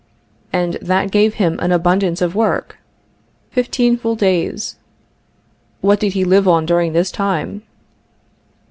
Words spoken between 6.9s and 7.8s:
this time?